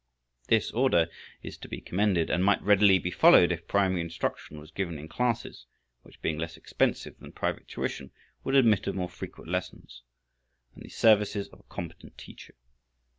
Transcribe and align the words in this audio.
This 0.47 0.71
order 0.71 1.09
is 1.43 1.57
to 1.59 1.67
be 1.67 1.79
commended, 1.79 2.31
and 2.31 2.43
might 2.43 2.59
readily 2.63 2.97
be 2.97 3.11
followed 3.11 3.51
if 3.51 3.67
primary 3.67 4.01
instruction 4.01 4.57
was 4.59 4.71
given 4.71 4.97
in 4.97 5.07
classes, 5.07 5.67
which 6.01 6.23
being 6.23 6.39
less 6.39 6.57
expensive 6.57 7.19
than 7.19 7.33
private 7.33 7.67
tuition, 7.67 8.09
would 8.43 8.55
admit 8.55 8.87
of 8.87 8.95
more 8.95 9.09
frequent 9.09 9.47
lessons 9.51 10.01
and 10.73 10.83
the 10.83 10.89
services 10.89 11.49
of 11.49 11.59
a 11.59 11.63
competent 11.69 12.17
teacher. 12.17 12.55